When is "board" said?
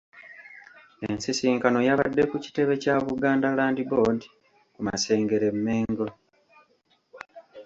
3.89-4.21